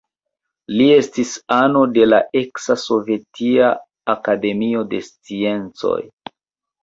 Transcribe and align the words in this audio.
Li 0.77 0.85
estis 0.93 1.33
ano 1.57 1.81
de 1.97 2.05
la 2.07 2.21
eksa 2.39 2.77
Sovetia 2.85 3.67
Akademio 4.13 4.81
de 4.95 5.03
Sciencoj. 5.09 6.01